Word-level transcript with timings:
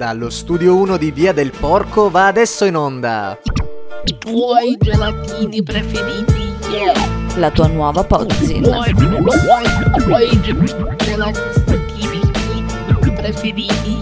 Dallo 0.00 0.30
studio 0.30 0.76
1 0.76 0.96
di 0.96 1.10
Via 1.10 1.34
del 1.34 1.50
Porco 1.50 2.08
va 2.08 2.28
adesso 2.28 2.64
in 2.64 2.74
onda. 2.74 3.38
I 4.06 4.16
tuoi 4.16 4.78
gelatini 4.80 5.62
preferiti. 5.62 6.54
Yeah. 6.70 6.94
La 7.36 7.50
tua 7.50 7.66
nuova 7.66 8.00
I 8.00 8.06
Pozzin. 8.06 8.62
tuoi, 8.62 8.88
i 8.88 8.94
tuoi 10.02 10.40
gelatini 10.96 13.12
preferiti. 13.14 14.00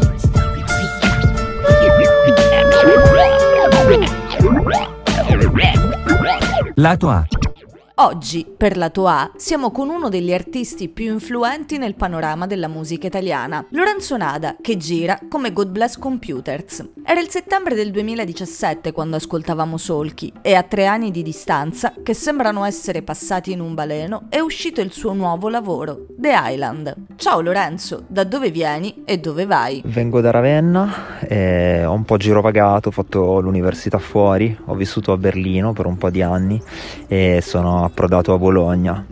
Lato 6.76 7.08
A. 7.08 7.26
Oggi, 8.00 8.46
per 8.56 8.76
Lato 8.76 9.08
A, 9.08 9.32
siamo 9.34 9.72
con 9.72 9.88
uno 9.88 10.08
degli 10.08 10.32
artisti 10.32 10.88
più 10.88 11.10
influenti 11.12 11.78
nel 11.78 11.96
panorama 11.96 12.46
della 12.46 12.68
musica 12.68 13.08
italiana, 13.08 13.66
Lorenzo 13.70 14.16
Nada, 14.16 14.54
che 14.60 14.76
gira 14.76 15.18
come 15.28 15.52
God 15.52 15.70
Bless 15.70 15.98
Computers. 15.98 16.90
Era 17.04 17.18
il 17.18 17.28
settembre 17.28 17.74
del 17.74 17.90
2017 17.90 18.92
quando 18.92 19.16
ascoltavamo 19.16 19.76
Solchi 19.76 20.32
e 20.42 20.54
a 20.54 20.62
tre 20.62 20.86
anni 20.86 21.10
di 21.10 21.24
distanza, 21.24 21.92
che 22.00 22.14
sembrano 22.14 22.64
essere 22.64 23.02
passati 23.02 23.50
in 23.50 23.58
un 23.58 23.74
baleno, 23.74 24.26
è 24.28 24.38
uscito 24.38 24.80
il 24.80 24.92
suo 24.92 25.12
nuovo 25.12 25.48
lavoro, 25.48 26.06
The 26.16 26.38
Island. 26.40 26.94
Ciao 27.16 27.40
Lorenzo, 27.40 28.04
da 28.06 28.22
dove 28.22 28.52
vieni 28.52 29.02
e 29.04 29.18
dove 29.18 29.44
vai? 29.44 29.82
Vengo 29.84 30.20
da 30.20 30.30
Ravenna, 30.30 31.18
e 31.18 31.84
ho 31.84 31.94
un 31.94 32.04
po' 32.04 32.16
girovagato, 32.16 32.90
ho 32.90 32.92
fatto 32.92 33.40
l'università 33.40 33.98
fuori, 33.98 34.56
ho 34.66 34.74
vissuto 34.76 35.10
a 35.10 35.16
Berlino 35.16 35.72
per 35.72 35.86
un 35.86 35.96
po' 35.96 36.10
di 36.10 36.22
anni 36.22 36.62
e 37.08 37.40
sono 37.42 37.86
approdato 37.88 38.32
a 38.32 38.38
Bologna. 38.38 39.04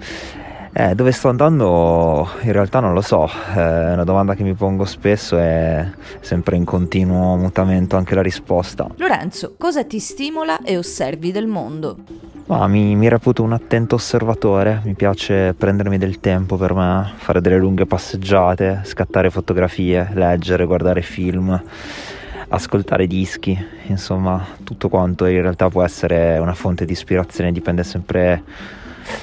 Eh, 0.79 0.95
dove 0.95 1.11
sto 1.11 1.31
andando 1.31 2.29
in 2.43 2.53
realtà 2.53 2.81
non 2.81 2.93
lo 2.93 3.01
so, 3.01 3.27
eh, 3.27 3.55
è 3.55 3.93
una 3.95 4.05
domanda 4.05 4.35
che 4.35 4.43
mi 4.43 4.53
pongo 4.53 4.85
spesso 4.85 5.39
e 5.39 5.87
sempre 6.21 6.57
in 6.57 6.67
continuo 6.67 7.35
mutamento 7.37 7.97
anche 7.97 8.15
la 8.15 8.21
risposta. 8.21 8.87
Lorenzo, 8.97 9.55
cosa 9.57 9.85
ti 9.85 9.99
stimola 9.99 10.61
e 10.63 10.77
osservi 10.77 11.33
del 11.33 11.47
mondo? 11.47 11.97
Ma 12.49 12.67
mi, 12.69 12.95
mi 12.95 13.09
reputo 13.09 13.43
un 13.43 13.55
attento 13.55 13.95
osservatore, 13.95 14.83
mi 14.85 14.93
piace 14.93 15.55
prendermi 15.55 15.97
del 15.97 16.21
tempo 16.21 16.57
per 16.57 16.75
me, 16.75 17.11
fare 17.17 17.41
delle 17.41 17.57
lunghe 17.57 17.87
passeggiate, 17.87 18.83
scattare 18.85 19.31
fotografie, 19.31 20.11
leggere, 20.13 20.67
guardare 20.67 21.01
film, 21.01 21.59
ascoltare 22.49 23.07
dischi, 23.07 23.57
insomma 23.87 24.45
tutto 24.65 24.89
quanto 24.89 25.27
in 25.27 25.43
realtà 25.43 25.69
può 25.69 25.83
essere 25.83 26.39
una 26.39 26.55
fonte 26.55 26.85
di 26.85 26.93
ispirazione, 26.93 27.53
dipende 27.53 27.83
sempre 27.85 28.43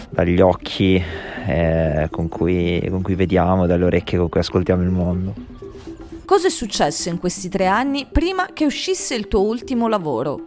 dagli 0.10 0.40
occhi 0.40 1.02
eh, 1.46 2.08
con, 2.10 2.28
cui, 2.28 2.86
con 2.90 3.02
cui 3.02 3.16
vediamo, 3.16 3.66
dalle 3.66 3.86
orecchie 3.86 4.18
con 4.18 4.30
cui 4.30 4.40
ascoltiamo 4.40 4.82
il 4.82 4.90
mondo. 4.90 5.34
Cosa 6.26 6.48
è 6.48 6.50
successo 6.50 7.10
in 7.10 7.20
questi 7.20 7.50
tre 7.50 7.68
anni 7.68 8.08
prima 8.10 8.48
che 8.54 8.66
uscisse 8.66 9.14
il 9.14 9.28
tuo 9.28 9.42
ultimo 9.42 9.88
lavoro? 9.88 10.46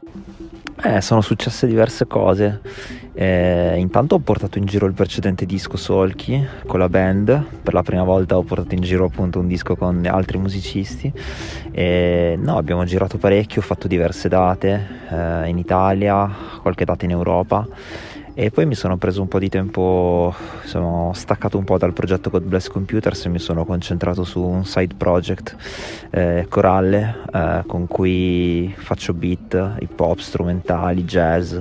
Eh, 0.86 1.00
sono 1.00 1.20
successe 1.20 1.66
diverse 1.66 2.06
cose. 2.06 2.60
Eh, 3.12 3.74
intanto 3.76 4.14
ho 4.14 4.18
portato 4.20 4.58
in 4.58 4.66
giro 4.66 4.86
il 4.86 4.92
precedente 4.92 5.44
disco 5.44 5.76
Solchi 5.76 6.40
con 6.64 6.78
la 6.78 6.88
band. 6.88 7.44
Per 7.60 7.74
la 7.74 7.82
prima 7.82 8.04
volta 8.04 8.36
ho 8.36 8.44
portato 8.44 8.72
in 8.72 8.82
giro 8.82 9.06
appunto 9.06 9.40
un 9.40 9.48
disco 9.48 9.74
con 9.74 10.06
altri 10.06 10.38
musicisti. 10.38 11.12
E, 11.72 12.38
no, 12.40 12.56
abbiamo 12.56 12.84
girato 12.84 13.18
parecchio, 13.18 13.62
ho 13.62 13.64
fatto 13.64 13.88
diverse 13.88 14.28
date 14.28 14.86
eh, 15.10 15.48
in 15.48 15.58
Italia, 15.58 16.30
qualche 16.62 16.84
data 16.84 17.04
in 17.04 17.10
Europa. 17.10 17.66
E 18.38 18.50
poi 18.50 18.66
mi 18.66 18.74
sono 18.74 18.98
preso 18.98 19.22
un 19.22 19.28
po' 19.28 19.38
di 19.38 19.48
tempo, 19.48 20.34
sono 20.64 21.12
staccato 21.14 21.56
un 21.56 21.64
po' 21.64 21.78
dal 21.78 21.94
progetto 21.94 22.28
God 22.28 22.42
Bless 22.42 22.68
Computers 22.68 23.24
e 23.24 23.28
mi 23.30 23.38
sono 23.38 23.64
concentrato 23.64 24.24
su 24.24 24.42
un 24.42 24.66
side 24.66 24.94
project 24.94 25.56
eh, 26.10 26.44
corale 26.46 27.22
eh, 27.32 27.62
con 27.66 27.86
cui 27.86 28.70
faccio 28.76 29.14
beat, 29.14 29.76
hip 29.80 29.98
hop, 29.98 30.18
strumentali, 30.18 31.04
jazz, 31.04 31.56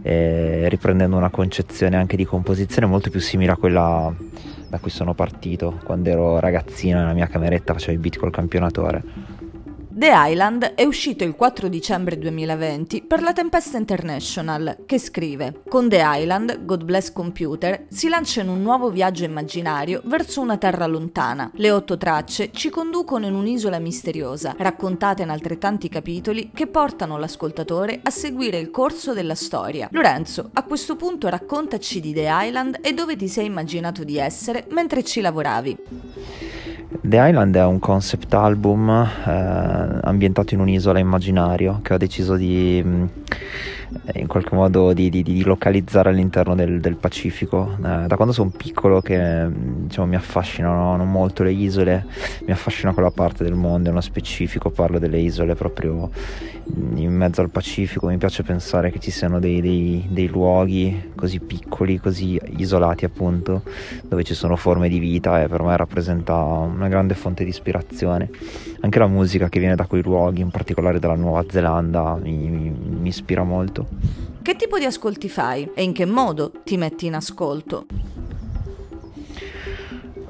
eh, 0.00 0.66
riprendendo 0.70 1.18
una 1.18 1.28
concezione 1.28 1.96
anche 1.96 2.16
di 2.16 2.24
composizione 2.24 2.86
molto 2.86 3.10
più 3.10 3.20
simile 3.20 3.52
a 3.52 3.56
quella 3.58 4.10
da 4.68 4.78
cui 4.78 4.90
sono 4.90 5.12
partito 5.12 5.78
quando 5.84 6.08
ero 6.08 6.40
ragazzino 6.40 6.98
nella 6.98 7.12
mia 7.12 7.26
cameretta 7.26 7.74
facevo 7.74 7.92
i 7.92 8.00
beat 8.00 8.16
col 8.16 8.30
campionatore. 8.30 9.35
The 9.98 10.12
Island 10.12 10.74
è 10.74 10.84
uscito 10.84 11.24
il 11.24 11.34
4 11.34 11.68
dicembre 11.68 12.18
2020 12.18 13.00
per 13.00 13.22
la 13.22 13.32
Tempesta 13.32 13.78
International, 13.78 14.84
che 14.84 14.98
scrive: 14.98 15.62
Con 15.66 15.88
The 15.88 16.02
Island, 16.04 16.66
God 16.66 16.84
Bless 16.84 17.10
Computer, 17.14 17.86
si 17.88 18.10
lancia 18.10 18.42
in 18.42 18.50
un 18.50 18.60
nuovo 18.60 18.90
viaggio 18.90 19.24
immaginario 19.24 20.02
verso 20.04 20.42
una 20.42 20.58
terra 20.58 20.84
lontana. 20.84 21.50
Le 21.54 21.70
otto 21.70 21.96
tracce 21.96 22.50
ci 22.52 22.68
conducono 22.68 23.24
in 23.24 23.32
un'isola 23.32 23.78
misteriosa, 23.78 24.54
raccontate 24.58 25.22
in 25.22 25.30
altrettanti 25.30 25.88
capitoli 25.88 26.50
che 26.52 26.66
portano 26.66 27.16
l'ascoltatore 27.16 28.00
a 28.02 28.10
seguire 28.10 28.58
il 28.58 28.70
corso 28.70 29.14
della 29.14 29.34
storia. 29.34 29.88
Lorenzo, 29.92 30.50
a 30.52 30.62
questo 30.64 30.96
punto 30.96 31.30
raccontaci 31.30 32.00
di 32.00 32.12
The 32.12 32.28
Island 32.30 32.80
e 32.82 32.92
dove 32.92 33.16
ti 33.16 33.28
sei 33.28 33.46
immaginato 33.46 34.04
di 34.04 34.18
essere 34.18 34.66
mentre 34.68 35.02
ci 35.02 35.22
lavoravi. 35.22 35.76
The 36.88 37.16
Island 37.18 37.56
è 37.56 37.64
un 37.64 37.80
concept 37.80 38.32
album 38.34 38.88
eh, 38.88 39.30
ambientato 40.02 40.54
in 40.54 40.60
un'isola 40.60 41.00
immaginario 41.00 41.80
che 41.82 41.94
ho 41.94 41.96
deciso 41.96 42.36
di 42.36 42.82
in 44.14 44.26
qualche 44.26 44.54
modo 44.54 44.92
di, 44.92 45.10
di- 45.10 45.22
di 45.22 45.42
localizzare 45.44 46.10
all'interno 46.10 46.54
del, 46.54 46.80
del 46.80 46.96
Pacifico. 46.96 47.76
Eh, 47.78 48.06
da 48.06 48.16
quando 48.16 48.32
sono 48.32 48.50
piccolo 48.50 49.00
che 49.00 49.44
mh, 49.46 49.86
diciamo, 49.86 50.06
mi 50.06 50.16
affascinano 50.16 51.04
molto 51.04 51.42
le 51.42 51.52
isole, 51.52 52.06
mi 52.44 52.52
affascina 52.52 52.92
quella 52.92 53.10
parte 53.10 53.44
del 53.44 53.54
mondo, 53.54 53.88
nello 53.88 54.00
specifico 54.00 54.70
parlo 54.70 54.98
delle 54.98 55.18
isole 55.18 55.54
proprio 55.54 56.10
in 56.96 57.14
mezzo 57.14 57.40
al 57.42 57.50
Pacifico, 57.50 58.08
mi 58.08 58.18
piace 58.18 58.42
pensare 58.42 58.90
che 58.90 58.98
ci 58.98 59.12
siano 59.12 59.38
dei, 59.38 59.60
dei- 59.60 60.06
dei 60.08 60.26
luoghi 60.26 61.12
così 61.14 61.38
piccoli, 61.38 61.98
così 61.98 62.40
isolati 62.56 63.04
appunto, 63.04 63.62
dove 64.02 64.24
ci 64.24 64.34
sono 64.34 64.56
forme 64.56 64.88
di 64.88 64.98
vita 64.98 65.42
e 65.42 65.48
per 65.48 65.62
me 65.62 65.76
rappresenta 65.76 66.34
una 66.34 66.88
grande 66.88 67.14
fonte 67.14 67.44
di 67.44 67.50
ispirazione. 67.50 68.30
Anche 68.80 68.98
la 68.98 69.06
musica 69.06 69.48
che 69.48 69.58
viene 69.58 69.74
da 69.74 69.86
quei 69.86 70.02
luoghi, 70.02 70.40
in 70.40 70.50
particolare 70.50 70.98
dalla 70.98 71.14
Nuova 71.14 71.44
Zelanda, 71.48 72.18
mi, 72.20 72.48
mi- 72.48 72.70
mi 72.70 73.08
ispira 73.08 73.42
molto. 73.42 73.86
Che 74.42 74.54
tipo 74.56 74.78
di 74.78 74.84
ascolti 74.84 75.28
fai 75.28 75.70
e 75.74 75.82
in 75.82 75.92
che 75.92 76.04
modo 76.04 76.52
ti 76.62 76.76
metti 76.76 77.06
in 77.06 77.14
ascolto? 77.14 77.86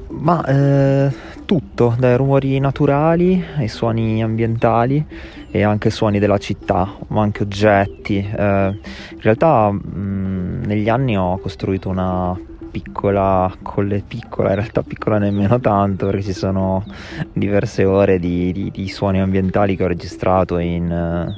Ma 0.09 0.45
eh, 0.47 1.13
tutto, 1.45 1.95
dai 1.99 2.17
rumori 2.17 2.59
naturali 2.59 3.43
ai 3.57 3.69
suoni 3.69 4.23
ambientali 4.23 5.05
e 5.51 5.63
anche 5.63 5.91
suoni 5.91 6.19
della 6.19 6.39
città, 6.39 6.97
ma 7.09 7.21
anche 7.23 7.43
oggetti. 7.43 8.17
Eh, 8.19 8.79
in 9.11 9.21
realtà 9.21 9.71
mh, 9.71 10.63
negli 10.65 10.89
anni 10.89 11.17
ho 11.19 11.39
costruito 11.39 11.89
una 11.91 12.39
piccola, 12.77 13.51
colle 13.63 14.03
piccola, 14.07 14.51
in 14.51 14.57
realtà 14.57 14.83
piccola 14.83 15.17
nemmeno 15.17 15.59
tanto, 15.61 16.05
perché 16.05 16.25
ci 16.25 16.33
sono 16.35 16.85
diverse 17.33 17.87
ore 17.87 18.19
di, 18.19 18.53
di- 18.53 18.71
di 18.71 18.89
suoni 18.89 19.19
ambientali 19.19 19.77
che 19.77 19.85
ho 19.85 19.87
registrato 19.87 20.59
in, 20.59 21.35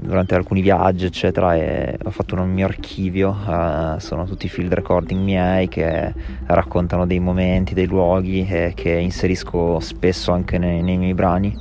durante 0.00 0.34
alcuni 0.34 0.60
viaggi, 0.60 1.04
eccetera, 1.04 1.54
e 1.54 1.96
ho 2.02 2.10
fatto 2.10 2.34
un 2.34 2.50
mio 2.50 2.66
archivio. 2.66 3.36
eh, 3.46 4.00
sono 4.00 4.24
tutti 4.24 4.48
field 4.48 4.72
recording 4.72 5.20
miei 5.20 5.68
che 5.68 6.12
raccontano 6.46 7.06
dei 7.06 7.20
momenti, 7.20 7.74
dei 7.74 7.86
luoghi 7.86 8.44
e 8.48 8.72
che 8.74 8.90
inserisco 8.90 9.78
spesso 9.78 10.32
anche 10.32 10.58
nei, 10.58 10.82
nei 10.82 10.96
miei 10.96 11.14
brani 11.14 11.56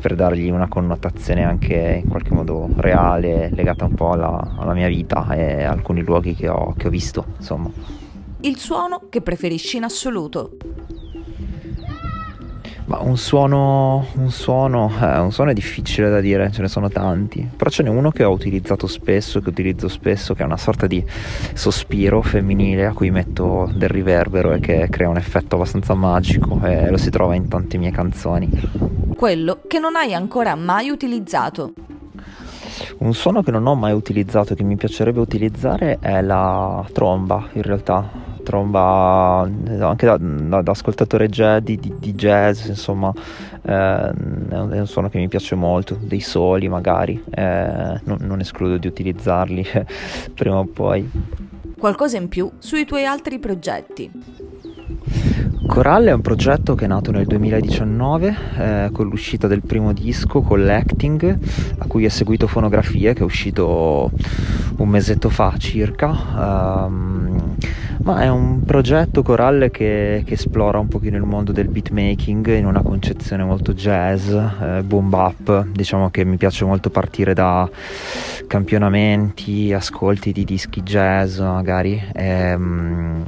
per 0.00 0.14
dargli 0.14 0.48
una 0.48 0.68
connotazione 0.68 1.44
anche 1.44 2.00
in 2.02 2.08
qualche 2.08 2.32
modo 2.32 2.68
reale, 2.76 3.50
legata 3.52 3.84
un 3.84 3.94
po' 3.94 4.12
alla, 4.12 4.54
alla 4.56 4.72
mia 4.72 4.88
vita 4.88 5.26
e 5.34 5.64
alcuni 5.64 6.02
luoghi 6.02 6.34
che 6.34 6.48
ho, 6.48 6.72
che 6.76 6.86
ho 6.86 6.90
visto, 6.90 7.24
insomma. 7.36 7.97
Il 8.40 8.56
suono 8.56 9.02
che 9.10 9.20
preferisci 9.20 9.78
in 9.78 9.82
assoluto. 9.82 10.52
Ma 12.84 13.00
un 13.00 13.18
suono, 13.18 14.06
un 14.14 14.30
suono, 14.30 14.92
eh, 15.02 15.18
un 15.18 15.32
suono 15.32 15.50
è 15.50 15.54
difficile 15.54 16.08
da 16.08 16.20
dire, 16.20 16.50
ce 16.52 16.62
ne 16.62 16.68
sono 16.68 16.88
tanti, 16.88 17.46
però 17.56 17.68
ce 17.68 17.82
n'è 17.82 17.88
uno 17.88 18.12
che 18.12 18.22
ho 18.22 18.30
utilizzato 18.30 18.86
spesso, 18.86 19.40
che 19.40 19.48
utilizzo 19.48 19.88
spesso, 19.88 20.34
che 20.34 20.42
è 20.42 20.46
una 20.46 20.56
sorta 20.56 20.86
di 20.86 21.04
sospiro 21.52 22.22
femminile 22.22 22.86
a 22.86 22.92
cui 22.92 23.10
metto 23.10 23.68
del 23.74 23.88
riverbero 23.88 24.52
e 24.52 24.60
che 24.60 24.86
crea 24.88 25.08
un 25.08 25.16
effetto 25.16 25.56
abbastanza 25.56 25.94
magico 25.94 26.60
e 26.62 26.88
lo 26.90 26.96
si 26.96 27.10
trova 27.10 27.34
in 27.34 27.48
tante 27.48 27.76
mie 27.76 27.90
canzoni. 27.90 28.48
Quello 29.16 29.62
che 29.66 29.80
non 29.80 29.96
hai 29.96 30.14
ancora 30.14 30.54
mai 30.54 30.90
utilizzato. 30.90 31.72
Un 32.98 33.14
suono 33.14 33.42
che 33.42 33.50
non 33.50 33.66
ho 33.66 33.74
mai 33.74 33.92
utilizzato, 33.92 34.54
che 34.54 34.62
mi 34.62 34.76
piacerebbe 34.76 35.20
utilizzare, 35.20 35.98
è 36.00 36.22
la 36.22 36.86
tromba, 36.92 37.48
in 37.52 37.62
realtà. 37.62 38.27
Tromba 38.48 39.40
anche 39.40 40.06
da, 40.06 40.16
da- 40.16 40.62
da 40.62 40.70
ascoltatore 40.70 41.28
jazz, 41.28 41.62
di, 41.62 41.78
di- 41.78 41.94
di 41.98 42.14
jazz, 42.14 42.64
insomma, 42.68 43.12
eh, 43.60 43.70
è, 43.70 44.12
un, 44.58 44.70
è 44.72 44.80
un 44.80 44.86
suono 44.86 45.10
che 45.10 45.18
mi 45.18 45.28
piace 45.28 45.54
molto, 45.54 45.98
dei 46.00 46.20
soli 46.20 46.66
magari, 46.66 47.22
eh, 47.28 48.00
non, 48.04 48.16
non 48.22 48.40
escludo 48.40 48.78
di 48.78 48.86
utilizzarli 48.86 49.66
prima 50.32 50.56
o 50.56 50.64
poi. 50.64 51.10
Qualcosa 51.78 52.16
in 52.16 52.28
più 52.28 52.50
sui 52.58 52.86
tuoi 52.86 53.04
altri 53.04 53.38
progetti. 53.38 54.10
Coral 55.66 56.06
è 56.06 56.12
un 56.12 56.22
progetto 56.22 56.74
che 56.74 56.86
è 56.86 56.88
nato 56.88 57.10
nel 57.10 57.26
2019 57.26 58.36
eh, 58.56 58.88
con 58.90 59.06
l'uscita 59.06 59.46
del 59.46 59.60
primo 59.60 59.92
disco 59.92 60.40
Collecting 60.40 61.38
a 61.76 61.86
cui 61.86 62.06
è 62.06 62.08
seguito 62.08 62.46
Fonografie 62.46 63.12
che 63.12 63.20
è 63.20 63.24
uscito 63.24 64.10
un 64.78 64.88
mesetto 64.88 65.28
fa 65.28 65.54
circa 65.58 66.86
um, 66.86 67.27
ma 68.02 68.22
è 68.22 68.28
un 68.28 68.62
progetto 68.64 69.22
corale 69.22 69.70
che, 69.70 70.22
che, 70.24 70.34
esplora 70.34 70.78
un 70.78 70.88
pochino 70.88 71.16
il 71.16 71.24
mondo 71.24 71.52
del 71.52 71.68
beatmaking 71.68 72.54
in 72.56 72.66
una 72.66 72.82
concezione 72.82 73.44
molto 73.44 73.74
jazz, 73.74 74.28
eh, 74.28 74.82
boom 74.84 75.08
bap, 75.08 75.66
diciamo 75.66 76.10
che 76.10 76.24
mi 76.24 76.36
piace 76.36 76.64
molto 76.64 76.90
partire 76.90 77.34
da 77.34 77.68
campionamenti, 78.46 79.72
ascolti 79.72 80.32
di 80.32 80.44
dischi 80.44 80.82
jazz 80.82 81.38
magari. 81.38 82.02
Ehm, 82.14 83.24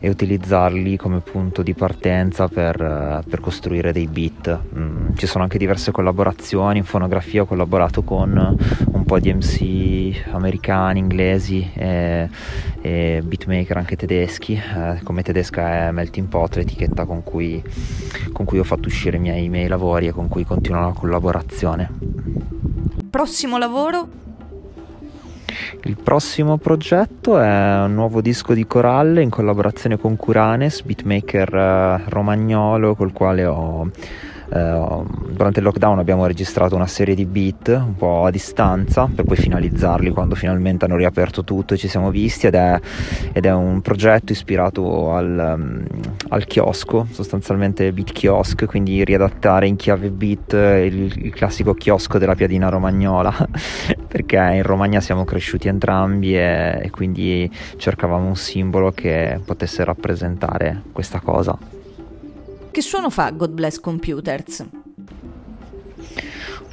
e 0.00 0.08
utilizzarli 0.08 0.96
come 0.96 1.20
punto 1.20 1.62
di 1.62 1.74
partenza 1.74 2.48
per, 2.48 3.22
per 3.28 3.40
costruire 3.40 3.92
dei 3.92 4.06
beat. 4.06 4.58
Mm, 4.74 5.14
ci 5.14 5.26
sono 5.26 5.44
anche 5.44 5.58
diverse 5.58 5.92
collaborazioni, 5.92 6.78
in 6.78 6.84
fonografia 6.84 7.42
ho 7.42 7.44
collaborato 7.44 8.02
con 8.02 8.56
un 8.92 9.04
po' 9.04 9.18
di 9.18 9.32
MC 9.32 10.28
americani, 10.32 11.00
inglesi 11.00 11.70
e, 11.74 12.28
e 12.80 13.22
beatmaker 13.22 13.76
anche 13.76 13.96
tedeschi, 13.96 14.54
eh, 14.54 15.00
come 15.02 15.22
tedesca 15.22 15.88
è 15.88 15.90
Melting 15.90 16.28
Pot, 16.28 16.56
l'etichetta 16.56 17.04
con 17.04 17.22
cui, 17.22 17.62
con 18.32 18.46
cui 18.46 18.58
ho 18.58 18.64
fatto 18.64 18.88
uscire 18.88 19.18
i 19.18 19.20
miei, 19.20 19.44
i 19.44 19.48
miei 19.50 19.68
lavori 19.68 20.06
e 20.06 20.12
con 20.12 20.28
cui 20.28 20.44
continua 20.44 20.80
la 20.80 20.92
collaborazione. 20.92 21.90
Prossimo 23.10 23.58
lavoro? 23.58 24.29
Il 25.84 25.96
prossimo 25.96 26.56
progetto 26.58 27.38
è 27.38 27.82
un 27.84 27.94
nuovo 27.94 28.20
disco 28.20 28.52
di 28.54 28.66
Coralle 28.66 29.22
in 29.22 29.30
collaborazione 29.30 29.98
con 29.98 30.16
Curanes, 30.16 30.82
beatmaker 30.82 31.54
eh, 31.54 32.02
romagnolo 32.08 32.94
col 32.94 33.12
quale 33.12 33.44
ho 33.44 33.90
eh, 34.52 35.02
durante 35.30 35.60
il 35.60 35.64
lockdown 35.64 35.98
abbiamo 35.98 36.26
registrato 36.26 36.74
una 36.74 36.86
serie 36.86 37.14
di 37.14 37.24
beat 37.24 37.68
un 37.68 37.94
po' 37.94 38.24
a 38.24 38.30
distanza 38.30 39.08
per 39.12 39.24
poi 39.24 39.36
finalizzarli 39.36 40.10
quando 40.10 40.34
finalmente 40.34 40.84
hanno 40.84 40.96
riaperto 40.96 41.44
tutto 41.44 41.74
e 41.74 41.76
ci 41.76 41.88
siamo 41.88 42.10
visti 42.10 42.46
ed 42.46 42.54
è, 42.54 42.78
ed 43.32 43.46
è 43.46 43.52
un 43.52 43.80
progetto 43.80 44.32
ispirato 44.32 45.12
al, 45.12 45.56
um, 45.56 45.84
al, 46.28 46.44
chiosco, 46.46 47.06
sostanzialmente 47.10 47.92
beat 47.92 48.12
kiosk, 48.12 48.66
quindi 48.66 49.04
riadattare 49.04 49.66
in 49.66 49.76
chiave 49.76 50.10
beat 50.10 50.52
il, 50.52 51.12
il 51.26 51.32
classico 51.32 51.74
chiosco 51.74 52.18
della 52.18 52.34
piadina 52.34 52.68
romagnola 52.68 53.32
perché 54.08 54.36
in 54.36 54.62
Romagna 54.62 55.00
siamo 55.00 55.24
cresciuti 55.24 55.68
entrambi 55.68 56.36
e, 56.36 56.80
e 56.82 56.90
quindi 56.90 57.50
cercavamo 57.76 58.26
un 58.26 58.36
simbolo 58.36 58.90
che 58.90 59.40
potesse 59.44 59.84
rappresentare 59.84 60.82
questa 60.92 61.20
cosa. 61.20 61.79
Che 62.72 62.82
suono 62.82 63.10
fa 63.10 63.30
God 63.30 63.50
Bless 63.50 63.80
Computers? 63.80 64.64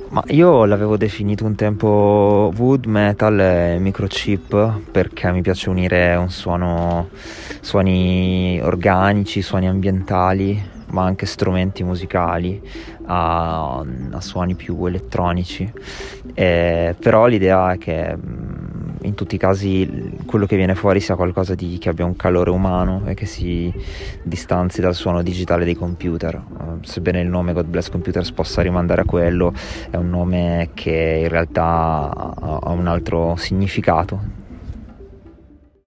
Ma 0.10 0.24
io 0.28 0.66
l'avevo 0.66 0.96
definito 0.96 1.44
un 1.44 1.56
tempo 1.56 2.54
wood, 2.56 2.86
metal 2.86 3.40
e 3.40 3.80
microchip 3.80 4.82
perché 4.92 5.32
mi 5.32 5.42
piace 5.42 5.70
unire 5.70 6.16
un 6.16 6.30
suono, 6.30 7.10
suoni 7.62 8.60
organici, 8.62 9.42
suoni 9.42 9.68
ambientali, 9.68 10.64
ma 10.92 11.04
anche 11.04 11.26
strumenti 11.26 11.84
musicali 11.84 12.62
a, 13.06 13.80
a 13.80 14.22
suoni 14.22 14.54
più 14.54 14.86
elettronici. 14.86 15.70
E, 16.36 16.96
però 17.00 17.26
l'idea 17.26 17.74
è 17.74 17.78
che 17.80 18.16
in 19.08 19.16
tutti 19.16 19.36
i 19.36 19.38
casi 19.38 20.12
quello 20.26 20.46
che 20.46 20.56
viene 20.56 20.76
fuori 20.76 21.00
sia 21.00 21.16
qualcosa 21.16 21.56
di, 21.56 21.78
che 21.80 21.90
abbia 21.90 22.06
un 22.06 22.16
calore 22.16 22.50
umano 22.50 23.04
e 23.06 23.14
che 23.14 23.26
si 23.26 23.74
distanzi 24.22 24.82
dal 24.82 24.94
suono 24.94 25.24
digitale 25.24 25.66
dei 25.66 25.76
computer. 25.76 26.36
Uh, 26.36 26.84
sebbene 26.84 27.22
il 27.22 27.28
nome 27.28 27.54
God 27.54 27.66
Bless 27.66 27.90
Computers 27.90 28.32
possa 28.32 28.62
rimandare 28.62 29.02
a 29.02 29.06
quello, 29.06 29.54
è 29.90 29.96
un 29.96 30.10
nome 30.10 30.70
che 30.74 31.22
in 31.24 31.30
realtà 31.30 32.12
ha 32.12 32.70
un 32.70 32.88
altro 32.88 33.36
significato 33.38 34.46